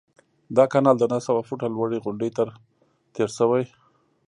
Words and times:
دا 0.57 0.65
کانال 0.73 0.95
د 0.99 1.03
نهه 1.11 1.21
سوه 1.27 1.41
فوټه 1.47 1.67
لوړې 1.73 2.01
غونډۍ 2.03 2.29
تیر 3.13 3.29
شوی. 3.37 3.63